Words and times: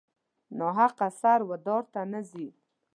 ناحقه 0.59 1.07
سر 1.21 1.39
و 1.49 1.51
دار 1.65 1.83
ته 1.93 2.01
نه 2.11 2.21
ځي. 2.29 2.47